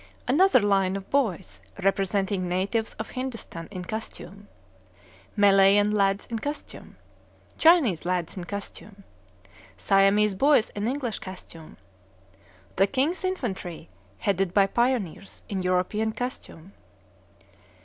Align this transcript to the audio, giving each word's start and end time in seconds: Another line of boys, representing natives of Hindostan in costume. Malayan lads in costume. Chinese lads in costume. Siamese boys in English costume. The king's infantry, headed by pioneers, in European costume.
Another 0.27 0.59
line 0.61 0.95
of 0.95 1.07
boys, 1.11 1.61
representing 1.83 2.49
natives 2.49 2.95
of 2.95 3.11
Hindostan 3.11 3.67
in 3.69 3.85
costume. 3.85 4.47
Malayan 5.35 5.91
lads 5.91 6.25
in 6.25 6.39
costume. 6.39 6.95
Chinese 7.59 8.03
lads 8.03 8.35
in 8.35 8.45
costume. 8.45 9.03
Siamese 9.77 10.33
boys 10.33 10.71
in 10.71 10.87
English 10.87 11.19
costume. 11.19 11.77
The 12.77 12.87
king's 12.87 13.23
infantry, 13.23 13.89
headed 14.17 14.55
by 14.55 14.65
pioneers, 14.65 15.43
in 15.47 15.61
European 15.61 16.13
costume. 16.13 16.73